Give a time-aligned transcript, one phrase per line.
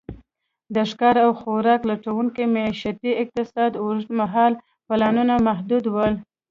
[0.75, 6.13] د ښکار او خوراک لټونکو معیشتي اقتصاد اوږد مهاله پلانونه محدود ول.